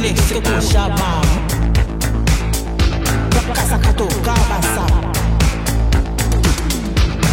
Kele 0.00 0.16
seko 0.16 0.60
shaba 0.72 1.20
Kakasakato 3.30 4.06
kabasa 4.24 4.84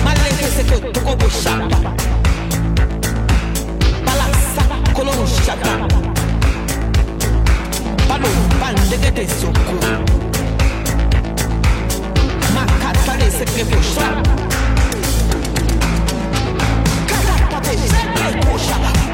Maleke 0.03 0.47
seko 0.55 0.77
tokobo 0.91 1.29
shaba 1.29 1.79
balasa 4.05 4.63
kolon 4.93 5.27
shaba 5.45 5.71
Palo 8.07 8.29
pandegete 8.59 9.27
soko 9.39 9.77
Makatare 12.55 13.29
seko 13.31 13.79
shaba 13.93 14.35
Katakate 17.07 17.77
seko 17.77 18.57
shaba 18.59 19.06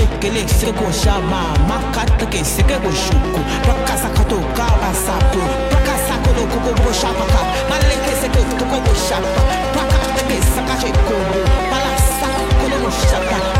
shekele 0.00 0.48
sikeko 0.48 0.92
shama 0.92 1.42
makatake 1.68 2.44
sikeko 2.44 2.90
shuku. 2.92 3.40
Prakasakato 3.64 4.36
kabasaku 4.56 5.40
prakasakolo 5.70 6.42
kokobo 6.52 6.92
shapaka 6.92 7.40
maleke 7.70 8.12
seke 8.20 8.40
kokobo 8.58 8.92
shapa 9.08 9.40
prakatake 9.74 10.36
sakashekolo 10.54 11.40
malasakolo 11.70 12.90
shapa 13.10 13.59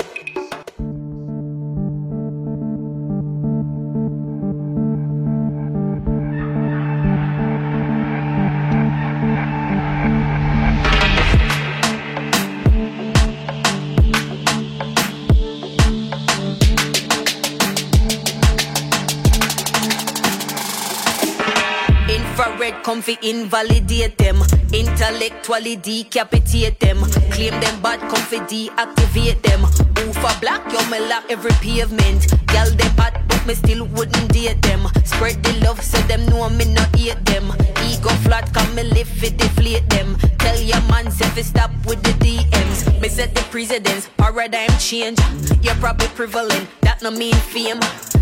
Come 23.01 23.15
fi 23.15 23.29
invalidate 23.29 24.17
them. 24.17 24.37
Intellectually 24.73 25.75
decapitate 25.75 26.79
them. 26.79 26.97
Claim 27.31 27.59
them 27.59 27.81
bad 27.81 27.99
come 27.99 28.25
fi 28.29 28.39
deactivate 28.39 29.41
them. 29.41 29.61
Oofa 29.95 30.39
black, 30.41 30.61
yo 30.71 30.79
me 30.89 30.99
lap 31.07 31.23
every 31.29 31.51
pavement. 31.61 32.27
Girl 32.47 32.69
they 32.71 32.89
bad, 32.95 33.20
me 33.45 33.53
still 33.55 33.85
wouldn't 33.87 34.33
date 34.33 34.61
them. 34.61 34.87
Spread 35.05 35.41
the 35.43 35.53
love 35.65 35.81
so 35.81 35.97
them 36.07 36.25
know 36.27 36.49
me 36.49 36.65
not 36.73 36.95
hate 36.95 37.23
them. 37.25 37.51
Ego 37.85 38.09
flat, 38.23 38.51
come 38.53 38.73
me 38.75 38.83
live 38.83 39.07
fi 39.07 39.29
deflate 39.29 39.87
them. 39.89 40.15
Tell 40.39 40.59
your 40.59 40.81
man 40.89 41.07
if 41.07 41.33
fi 41.33 41.41
stop 41.41 41.71
with 41.85 42.01
the 42.03 42.11
DMs. 42.23 43.01
Me 43.01 43.09
set 43.09 43.33
the 43.35 43.41
precedence, 43.51 44.09
paradigm 44.17 44.69
change. 44.79 45.19
You're 45.61 45.75
probably 45.75 46.07
prevalent, 46.09 46.67
that 46.81 47.01
no 47.01 47.11
mean 47.11 47.35
fame. 47.35 47.79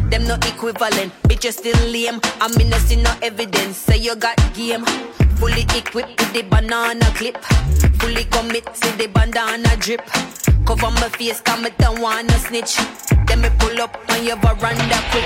Them 0.10 0.28
no 0.28 0.36
equivalent, 0.36 1.14
bitches 1.24 1.54
still 1.60 1.80
lame. 1.88 2.20
I'm 2.42 2.54
in 2.60 2.72
see 2.80 3.02
no 3.02 3.14
evidence, 3.22 3.78
say 3.78 3.98
you 3.98 4.16
got 4.16 4.38
game. 4.54 4.86
Fully 5.38 5.64
equipped 5.76 6.20
with 6.20 6.34
the 6.34 6.42
banana 6.44 7.06
clip. 7.16 7.38
Fully 8.00 8.26
commit 8.26 8.66
to 8.66 8.98
the 8.98 9.08
bandana 9.08 9.76
drip. 9.78 10.02
Cover 10.66 10.92
my 10.92 11.10
face, 11.10 11.42
come 11.42 11.64
me 11.64 11.70
don't 11.78 12.00
wanna 12.00 12.38
snitch. 12.40 12.78
Then 13.28 13.42
me 13.42 13.50
pull 13.58 13.82
up 13.82 13.98
on 14.10 14.24
your 14.24 14.38
veranda 14.38 15.00
quick. 15.12 15.26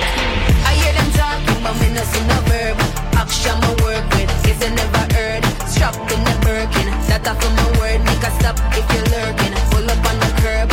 I 0.66 0.74
hear 0.80 0.94
them 0.94 1.12
talking, 1.12 1.64
but 1.64 1.76
me 1.80 1.94
no 1.94 2.04
see 2.04 2.24
no 2.28 2.38
verb. 2.48 2.78
Action 3.16 3.58
my 3.62 3.70
work 3.84 4.06
with, 4.16 4.32
guess 4.44 4.64
I 4.64 4.70
never 4.74 5.06
heard. 5.14 5.44
Strapped 5.68 6.12
in 6.12 6.24
the 6.24 6.36
Birkin, 6.44 6.88
that 7.08 7.28
off 7.28 7.40
my 7.40 7.68
word. 7.80 8.00
Make 8.08 8.24
a 8.24 8.32
stop 8.40 8.58
if 8.72 8.86
you're 8.94 9.08
lurking. 9.12 9.54
Pull 9.72 9.88
up 9.92 10.04
on 10.10 10.18
the 10.24 10.32
curb. 10.42 10.70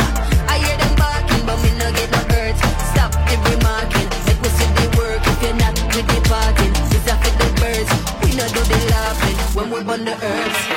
I 0.47 0.57
hear 0.63 0.77
them 0.77 0.93
barking, 0.95 1.43
but 1.45 1.57
me 1.63 1.71
no 1.77 1.87
get 1.91 2.09
no 2.11 2.21
hurt. 2.31 2.55
Stop 2.91 3.11
the 3.27 3.35
remarking, 3.51 4.07
make 4.27 4.39
me 4.39 4.49
see 4.55 4.71
the 4.79 4.87
work. 4.97 5.21
If 5.27 5.39
you're 5.43 5.59
not 5.59 5.75
with 5.95 6.07
the 6.07 6.19
parking, 6.31 6.71
it's 6.95 7.07
for 7.11 7.33
the 7.39 7.49
birds. 7.59 7.91
We 8.23 8.35
no 8.39 8.45
do 8.47 8.61
the 8.63 8.79
laughing 8.91 9.37
when 9.55 9.67
we're 9.69 9.85
on 9.93 10.05
the 10.05 10.15
earth. 10.15 10.70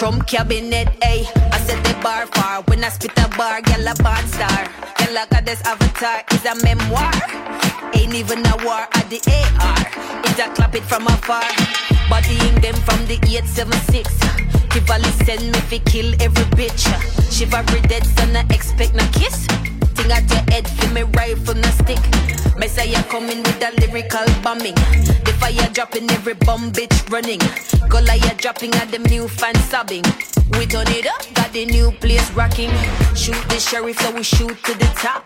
Trump 0.00 0.26
cabinet, 0.26 0.88
A. 1.04 1.28
I 1.52 1.58
set 1.66 1.84
the 1.84 1.92
bar 2.02 2.24
far. 2.28 2.62
When 2.62 2.82
I 2.82 2.88
spit 2.88 3.12
a 3.18 3.28
bar, 3.36 3.60
girl 3.60 3.86
a 3.86 3.94
band 4.02 4.26
star. 4.30 4.64
Girl 4.96 5.12
like 5.12 5.30
a 5.36 5.44
this 5.44 5.60
avatar 5.66 6.24
is 6.32 6.42
a 6.46 6.54
memoir. 6.64 7.12
Ain't 7.92 8.14
even 8.14 8.40
a 8.46 8.56
war 8.64 8.88
at 8.96 9.10
the 9.10 9.20
AR. 9.28 10.24
It's 10.24 10.38
a 10.40 10.48
clap 10.54 10.74
it 10.74 10.84
from 10.84 11.06
afar. 11.06 11.44
Bodying 12.08 12.54
them 12.64 12.76
from 12.76 13.04
the 13.12 13.20
876. 13.28 14.08
Kivali 14.72 15.12
send 15.26 15.52
me 15.52 15.60
fi 15.68 15.78
kill 15.80 16.14
every 16.22 16.48
bitch. 16.56 16.88
Shivery 17.30 17.82
dead 17.82 18.06
son, 18.16 18.34
I 18.34 18.46
expect 18.54 18.94
no 18.94 19.04
kiss. 19.12 19.44
Thing 19.96 20.12
at 20.12 20.24
your 20.30 20.44
head, 20.48 20.66
for 20.66 20.88
me 20.94 21.02
rifle 21.02 21.56
no 21.56 21.68
stick. 21.76 22.00
Messiah 22.60 23.02
coming 23.04 23.38
with 23.42 23.64
a 23.64 23.72
lyrical 23.80 24.26
bombing. 24.44 24.74
The 25.24 25.34
fire 25.40 25.66
dropping, 25.72 26.10
every 26.10 26.34
bomb 26.34 26.70
bitch 26.70 26.92
running. 27.08 27.40
Goliath 27.88 28.36
dropping 28.36 28.74
at 28.74 28.90
them 28.90 29.02
new 29.04 29.28
fans 29.28 29.64
sobbing. 29.64 30.04
We 30.52 30.66
turn 30.66 30.84
it 30.88 31.06
up, 31.06 31.24
got 31.32 31.54
the 31.54 31.64
new 31.64 31.90
place 32.04 32.30
rocking. 32.32 32.68
Shoot 33.16 33.40
the 33.48 33.58
sheriff, 33.58 33.98
so 34.00 34.12
we 34.12 34.22
shoot 34.22 34.62
to 34.64 34.74
the 34.76 34.90
top. 35.00 35.24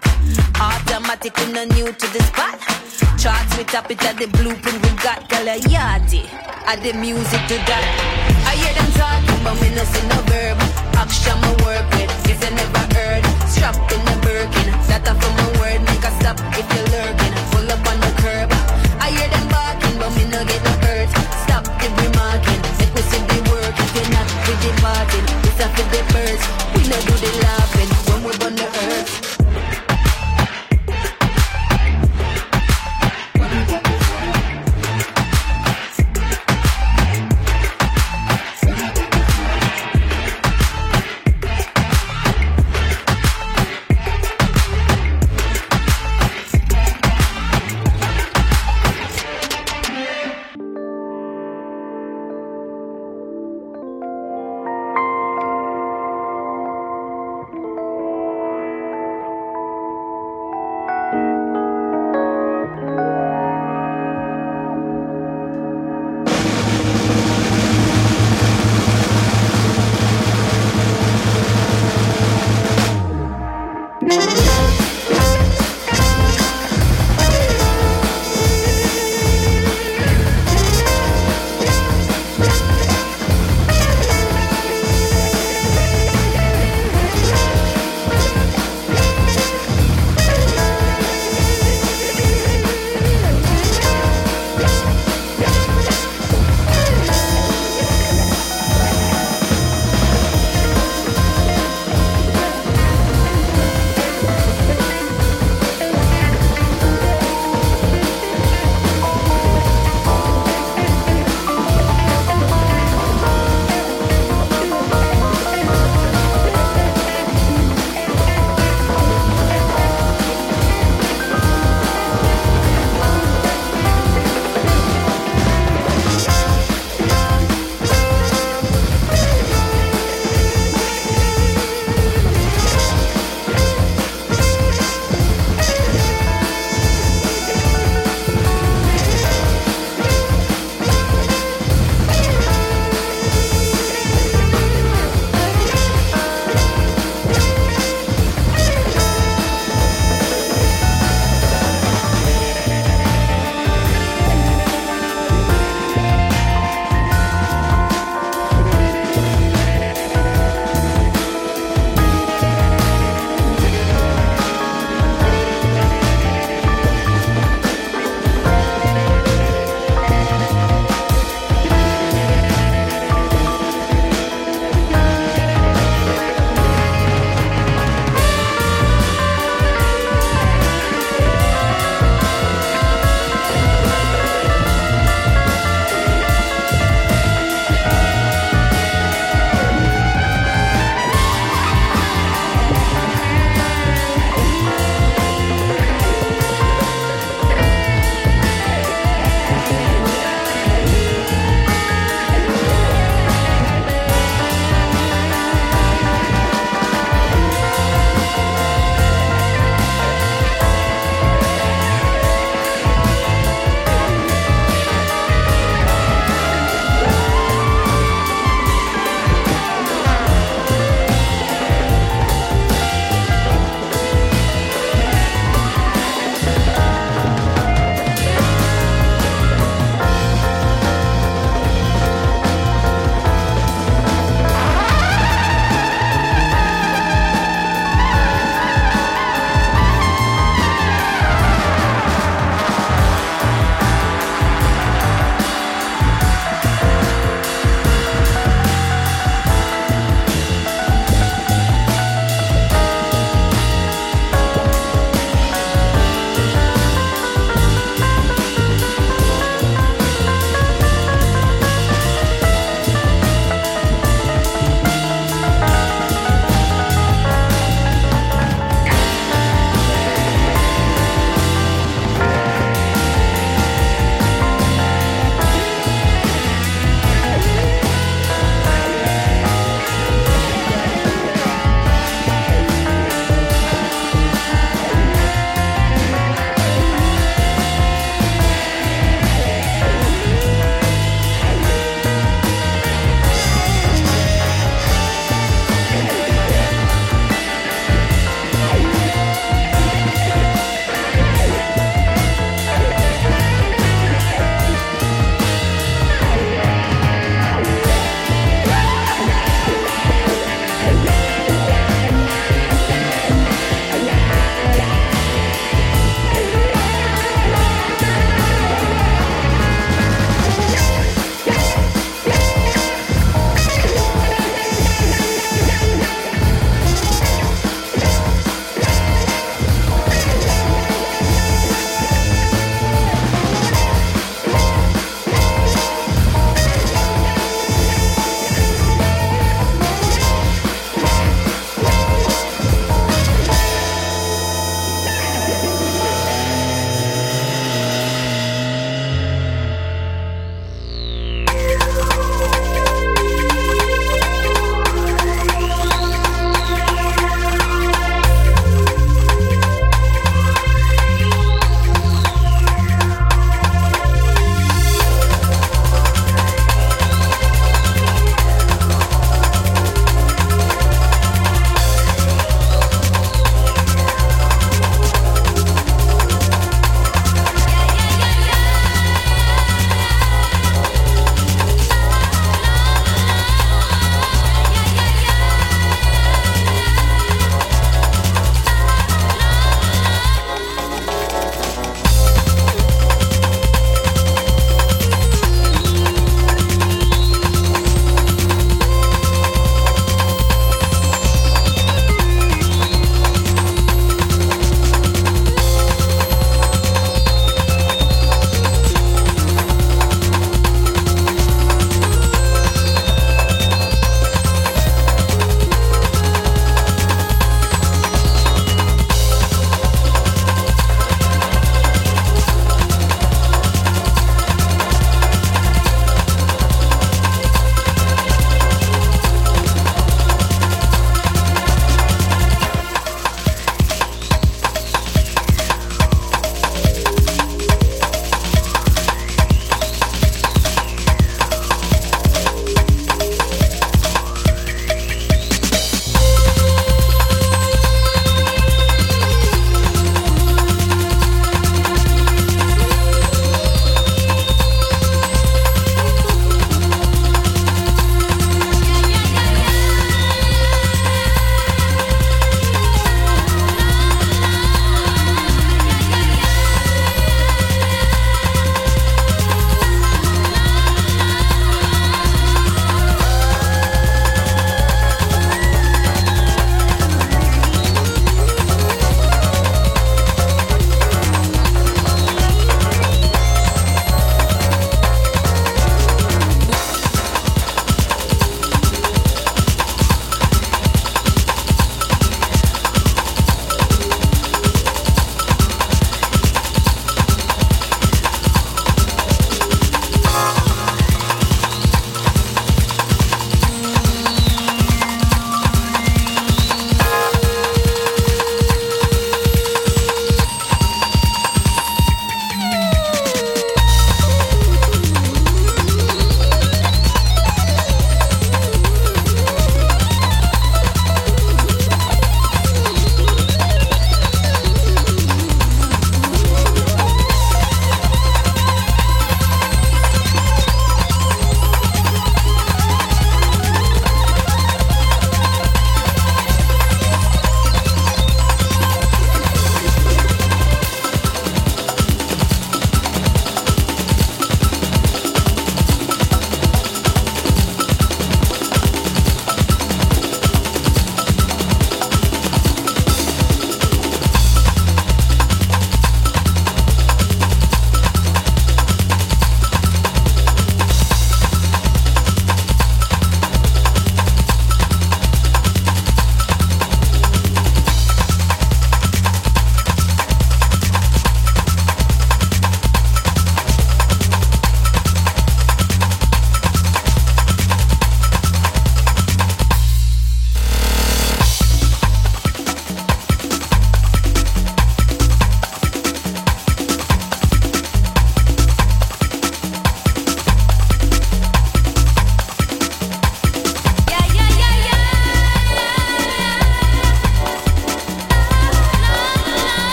Automatic, 0.63 1.37
we 1.39 1.51
no 1.51 1.65
new 1.75 1.91
to 1.91 2.07
the 2.15 2.23
spot. 2.23 2.55
Charts, 3.19 3.59
we 3.59 3.65
top 3.65 3.91
it 3.91 4.05
at 4.07 4.17
the 4.17 4.29
blueprint, 4.39 4.79
we 4.87 4.91
got 5.03 5.29
Goliath. 5.29 5.67
Add 6.71 6.83
the 6.87 6.93
music 6.95 7.43
to 7.51 7.59
that. 7.67 7.85
I 8.47 8.55
hear 8.63 8.75
them 8.79 8.91
talking, 8.95 9.43
but 9.43 9.59
me 9.59 9.75
no 9.75 9.83
see 9.83 10.07
no 10.07 10.23
verb. 10.31 10.59
Action 10.95 11.35
my 11.43 11.51
work 11.67 11.91
with, 11.99 12.15
guess 12.31 12.47
I 12.47 12.51
never 12.55 12.85
heard. 12.95 13.27
Strapped 13.51 13.91
in 13.91 14.01
the 14.07 14.15
Birkin, 14.23 14.71
that 14.87 15.09
off 15.11 15.19
from 15.19 15.35
my 15.35 15.54
a 16.05 16.11
stop 16.21 16.37
if 16.53 16.67
you're 16.75 16.89
lurking. 16.93 17.33
Pull 17.53 17.67
up 17.73 17.83
on 17.89 17.99
the 18.01 18.13
curb. 18.21 18.49
I 19.01 19.11
hear 19.11 19.29
them 19.29 19.49
barking, 19.49 19.99
but 19.99 20.11
me 20.17 20.25
no 20.29 20.45
get 20.45 20.63
no 20.65 20.73
hurt. 20.85 21.09
Stop 21.45 21.65
the 21.81 21.89
remarking, 22.03 22.61
make 22.79 22.93
me 22.95 23.03
see 23.11 23.25
the 23.33 23.41
work. 23.51 23.75
If 23.85 23.91
you're 23.97 24.13
not 24.13 24.27
with 24.47 24.61
the 24.65 24.73
parting, 24.83 25.25
it's 25.49 25.61
up 25.65 25.73
for 25.77 25.87
the 25.95 26.03
birds. 26.13 26.45
We 26.77 26.83
no 26.89 26.99
do 27.09 27.15
the 27.25 27.33
laughing 27.43 27.64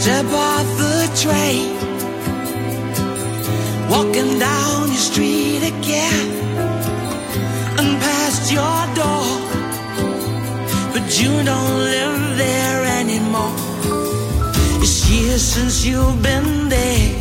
Step 0.00 0.32
off 0.32 0.66
the 0.78 1.10
train, 1.14 1.76
walking 3.90 4.38
down 4.38 4.88
your 4.88 4.96
street 4.96 5.62
again, 5.62 6.28
and 7.78 8.00
past 8.00 8.50
your 8.50 8.80
door. 8.96 9.28
But 10.94 11.06
you 11.20 11.44
don't 11.44 11.76
live 11.84 12.38
there 12.38 12.82
anymore. 12.98 13.54
It's 14.80 15.06
years 15.10 15.42
since 15.42 15.84
you've 15.84 16.22
been 16.22 16.70
there. 16.70 17.20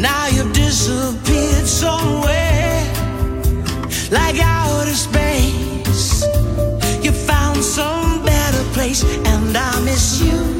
Now 0.00 0.26
you've 0.34 0.52
disappeared 0.52 1.68
somewhere, 1.68 2.82
like 4.10 4.36
outer 4.42 4.94
space. 4.94 5.19
Place 8.80 9.04
and 9.26 9.54
I 9.54 9.80
miss 9.84 10.22
you. 10.22 10.59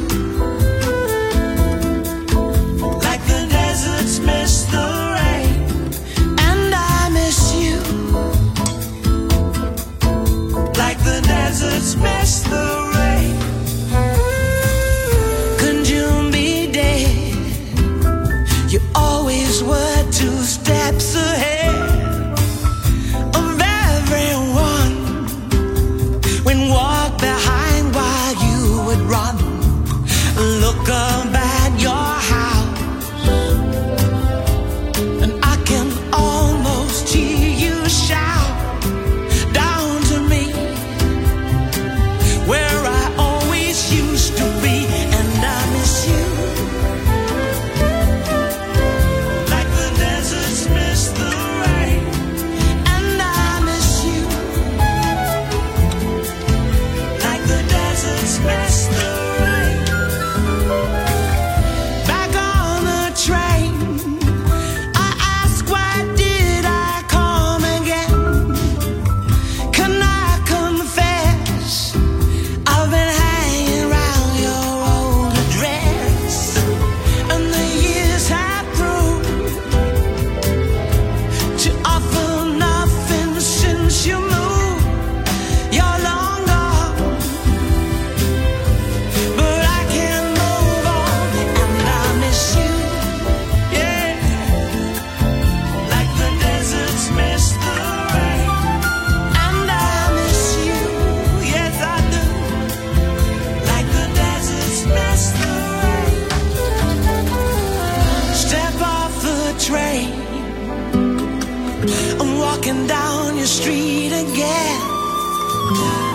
Walking 112.71 112.87
down 112.87 113.37
your 113.37 113.45
street 113.45 114.11
again 114.11 114.81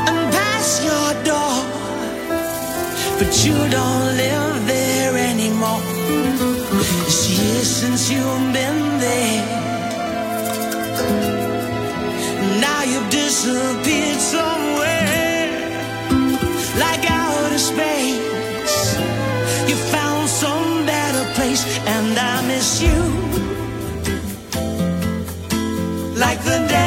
and 0.09 0.33
past 0.33 0.85
your 0.85 1.25
door, 1.25 1.57
but 3.19 3.45
you 3.45 3.55
don't 3.71 4.17
live 4.17 4.67
there 4.67 5.17
anymore. 5.17 5.81
It's 7.07 7.29
years 7.29 7.69
since 7.81 8.11
you've 8.11 8.53
been 8.53 8.99
there. 8.99 9.45
Now 12.61 12.83
you've 12.85 13.11
disappeared 13.11 14.21
somewhere, 14.21 15.51
like 16.79 17.11
outer 17.11 17.59
space. 17.59 18.97
You 19.69 19.77
found 19.93 20.29
some 20.29 20.87
better 20.87 21.25
place, 21.35 21.65
and 21.87 22.19
I 22.19 22.47
miss 22.47 22.83
you. 22.83 23.26
Like 26.17 26.43
the 26.45 26.67
deserts 26.67 26.86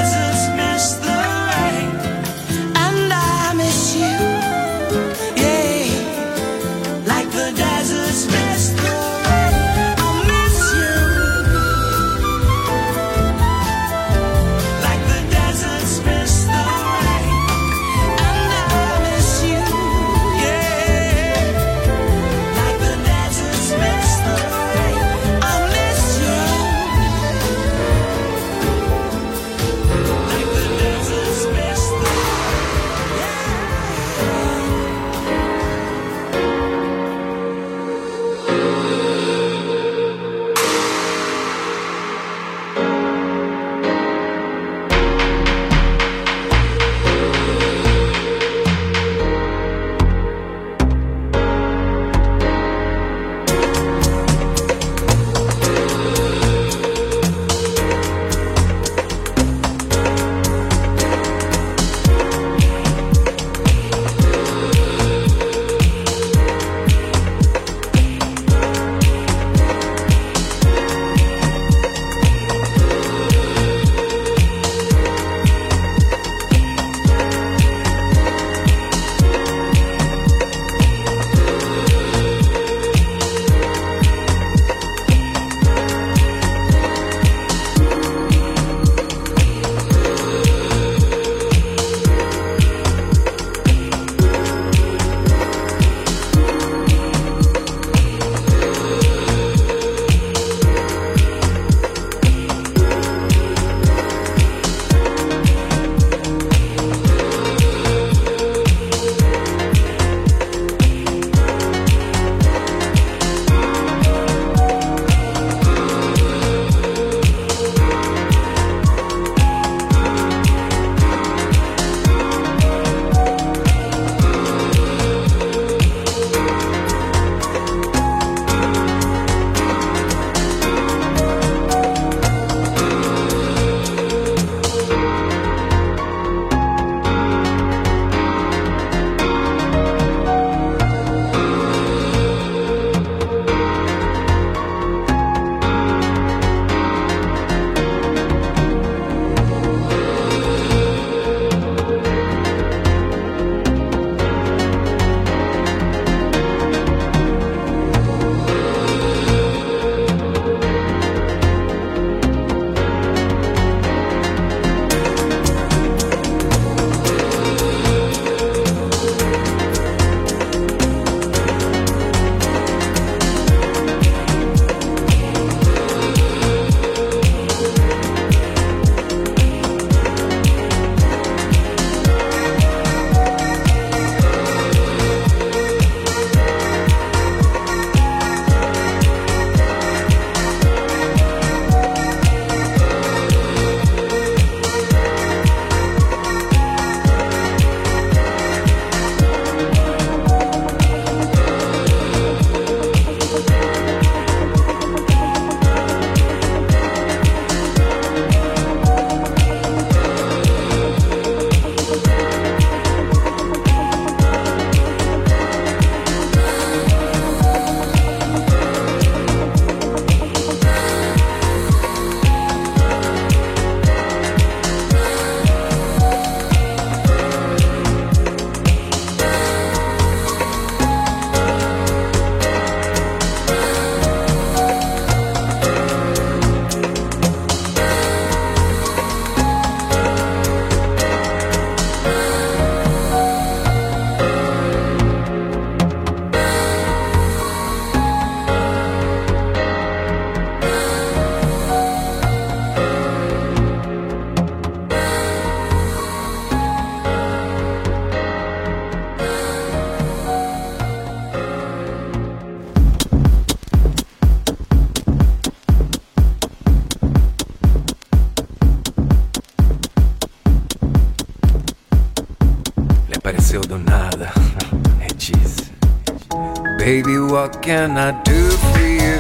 can 277.70 277.98
I 277.98 278.12
do 278.24 278.50
for 278.50 278.80
you? 278.80 279.18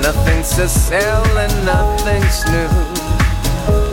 Nothing's 0.00 0.54
to 0.54 0.68
sell 0.68 1.24
and 1.36 1.52
nothing's 1.64 2.44
new. 2.54 2.68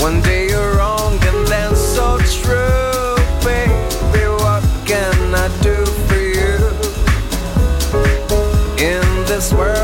One 0.06 0.22
day 0.22 0.50
you're 0.50 0.78
wrong 0.78 1.14
and 1.14 1.48
then 1.48 1.76
so 1.76 2.20
true. 2.42 3.16
Baby, 3.44 4.28
what 4.44 4.64
can 4.86 5.34
I 5.34 5.48
do 5.64 5.84
for 6.06 6.22
you? 6.38 6.60
In 8.78 9.02
this 9.26 9.52
world. 9.52 9.83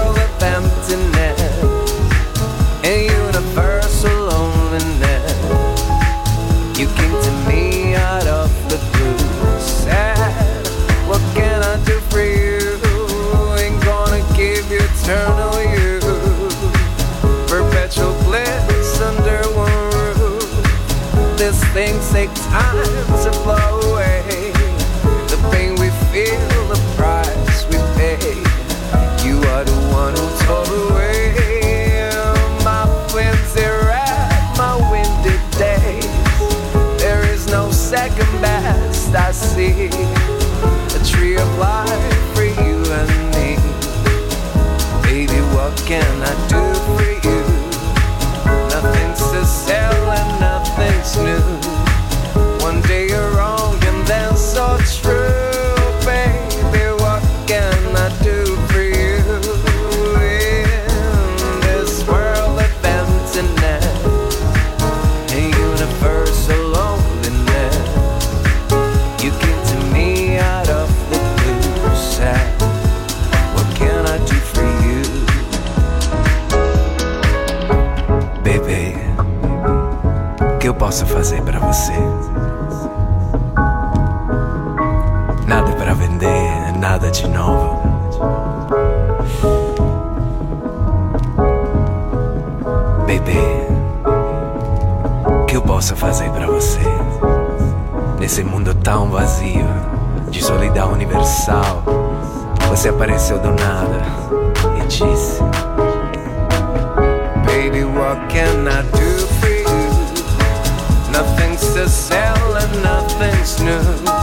news. 113.57 114.18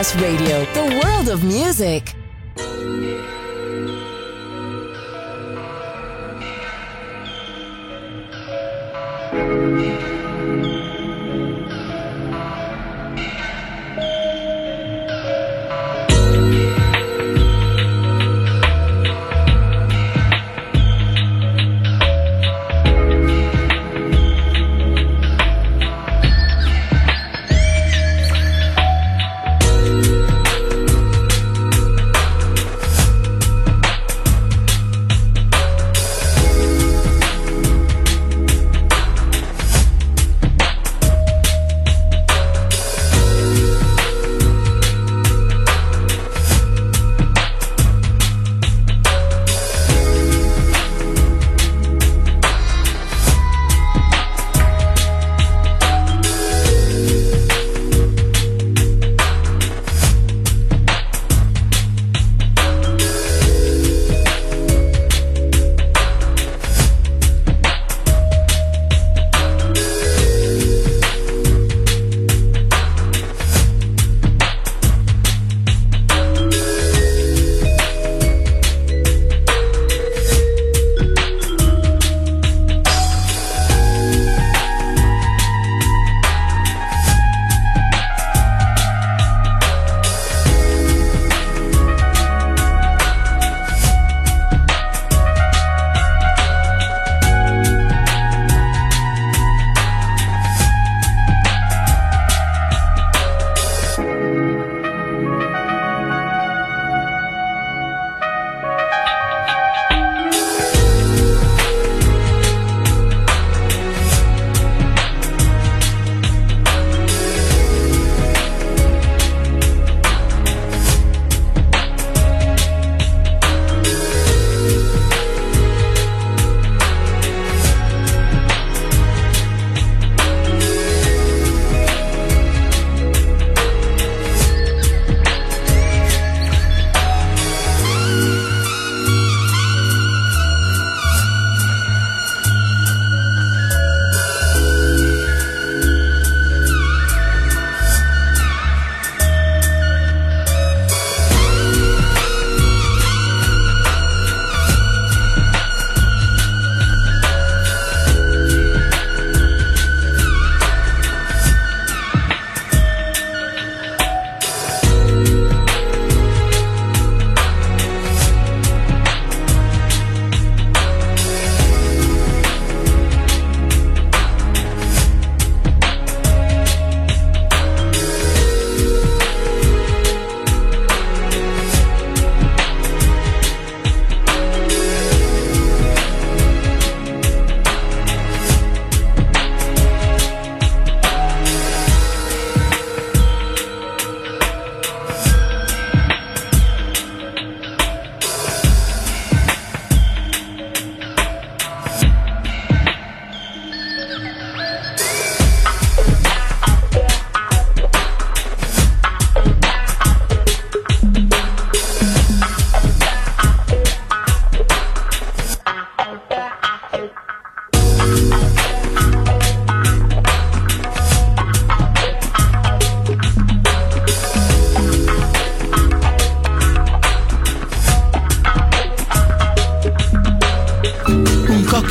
Radio. 0.00 0.59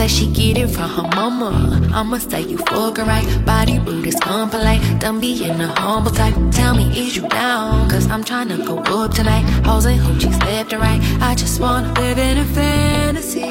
Say 0.00 0.08
she 0.08 0.26
get 0.32 0.56
it 0.56 0.68
from 0.68 0.88
her 0.88 1.08
mama. 1.14 1.50
I'ma 1.92 2.16
say 2.18 2.40
you 2.40 2.56
fucking 2.56 3.06
right. 3.06 3.26
Body 3.44 3.78
rude 3.80 4.06
is 4.06 4.16
unpolite. 4.36 4.82
Don't 4.98 5.20
be 5.20 5.32
in 5.44 5.60
a 5.60 5.68
humble 5.78 6.10
type. 6.10 6.34
Tell 6.52 6.74
me, 6.74 6.84
is 6.98 7.16
you 7.16 7.28
down? 7.28 7.90
Cause 7.90 8.06
I'm 8.08 8.24
trying 8.24 8.48
to 8.48 8.56
go 8.64 8.78
up 8.78 9.12
tonight. 9.12 9.44
Hoes 9.66 9.84
and 9.84 10.00
hoochies 10.00 10.38
left 10.46 10.72
and 10.72 10.80
right. 10.80 11.00
I 11.20 11.34
just 11.34 11.60
wanna 11.60 11.92
live 12.00 12.18
in 12.18 12.38
a 12.38 12.46
fantasy. 12.46 13.50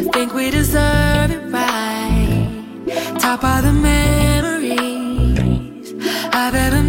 I 0.00 0.02
think 0.12 0.34
we 0.34 0.50
deserve 0.50 1.30
it 1.36 1.44
right. 1.56 2.48
Top 3.18 3.42
of 3.44 3.62
the 3.66 3.72
memories 3.72 4.78
I've 6.40 6.54
ever 6.66 6.82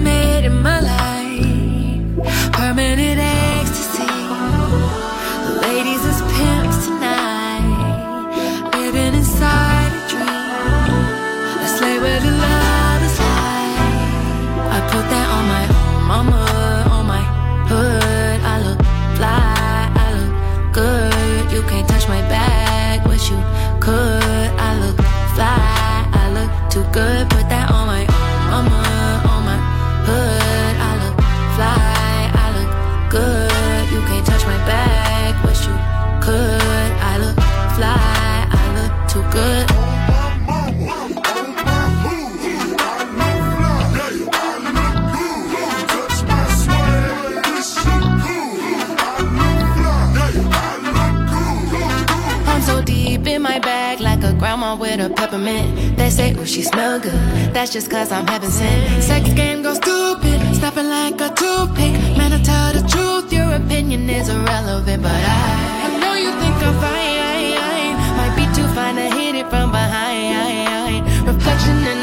with 54.89 55.11
a 55.11 55.13
peppermint. 55.13 55.97
They 55.97 56.09
say, 56.09 56.33
ooh, 56.33 56.45
she 56.45 56.61
smell 56.63 56.99
good. 56.99 57.13
That's 57.53 57.71
just 57.71 57.89
cause 57.91 58.11
I'm 58.11 58.25
heaven 58.27 58.49
sent. 58.49 59.03
Sex 59.03 59.33
game 59.33 59.61
goes 59.61 59.77
stupid, 59.77 60.39
snapping 60.55 60.89
like 60.89 61.15
a 61.21 61.29
toothpick. 61.29 61.93
Man, 62.17 62.33
I 62.33 62.41
tell 62.41 62.73
the 62.73 62.87
truth, 62.87 63.31
your 63.31 63.51
opinion 63.53 64.09
is 64.09 64.29
irrelevant. 64.29 65.03
But 65.03 65.11
I, 65.11 65.85
I 65.85 65.99
know 66.01 66.13
you 66.13 66.31
think 66.41 66.55
I'm 66.67 66.75
fine. 66.81 67.95
Might 68.19 68.35
be 68.35 68.45
too 68.55 68.67
fine 68.75 68.95
to 68.95 69.07
hit 69.15 69.35
it 69.35 69.47
from 69.49 69.71
behind. 69.71 71.05
Reflection 71.27 71.77
in 71.91 71.98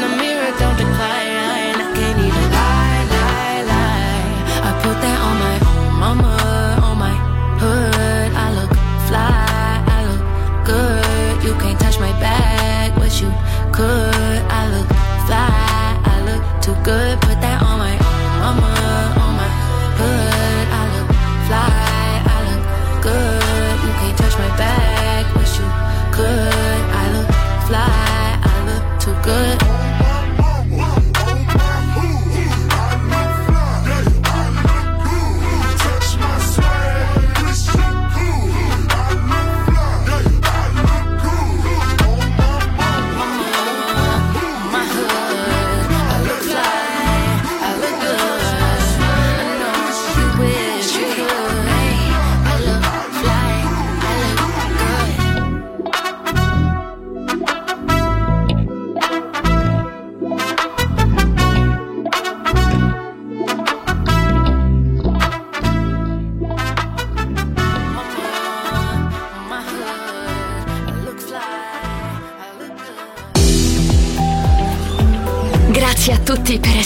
could. 13.77 14.16